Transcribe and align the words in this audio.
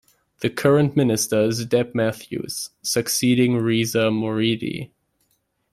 The 0.39 0.49
current 0.49 0.95
minister 0.95 1.41
is 1.43 1.63
Deb 1.63 1.93
Matthews, 1.93 2.71
succeeding 2.81 3.57
Reza 3.59 4.09
Moridi. 4.09 4.89